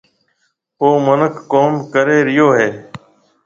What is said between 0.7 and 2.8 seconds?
او مِنک ڪوم ڪري ريو هيَ۔